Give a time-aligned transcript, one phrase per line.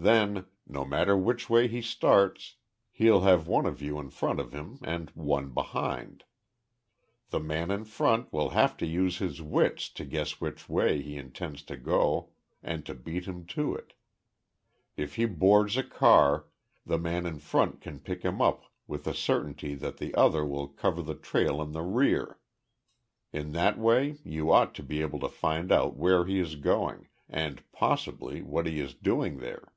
[0.00, 2.54] Then, no matter which way he starts
[2.92, 6.22] he'll have one of you in front of him and one behind.
[7.30, 11.16] The man in front will have to use his wits to guess which way he
[11.16, 12.30] intends to go
[12.62, 13.94] and to beat him to it.
[14.96, 16.44] If he boards a car,
[16.86, 20.68] the man in front can pick him up with the certainty that the other will
[20.68, 22.38] cover the trail in the rear.
[23.32, 27.08] In that way you ought to be able to find out where he is going
[27.28, 29.72] and, possibly, what he is doing there."